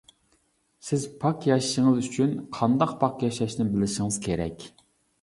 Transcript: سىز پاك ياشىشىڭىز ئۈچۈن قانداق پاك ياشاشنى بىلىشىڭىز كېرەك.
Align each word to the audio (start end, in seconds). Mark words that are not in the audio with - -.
سىز 0.87 1.05
پاك 1.25 1.45
ياشىشىڭىز 1.51 2.01
ئۈچۈن 2.05 2.35
قانداق 2.59 2.99
پاك 3.07 3.25
ياشاشنى 3.29 3.71
بىلىشىڭىز 3.77 4.23
كېرەك. 4.29 4.71